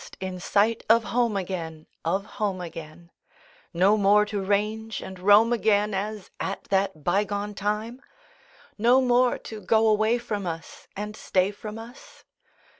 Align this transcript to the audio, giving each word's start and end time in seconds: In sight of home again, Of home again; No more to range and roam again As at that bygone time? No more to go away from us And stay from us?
In 0.19 0.39
sight 0.39 0.83
of 0.89 1.03
home 1.03 1.37
again, 1.37 1.85
Of 2.03 2.25
home 2.41 2.59
again; 2.59 3.11
No 3.71 3.97
more 3.97 4.25
to 4.25 4.41
range 4.43 4.99
and 4.99 5.19
roam 5.19 5.53
again 5.53 5.93
As 5.93 6.31
at 6.39 6.63
that 6.71 7.03
bygone 7.03 7.53
time? 7.53 8.01
No 8.79 8.99
more 8.99 9.37
to 9.37 9.61
go 9.61 9.87
away 9.87 10.17
from 10.17 10.47
us 10.47 10.87
And 10.97 11.15
stay 11.15 11.51
from 11.51 11.77
us? 11.77 12.23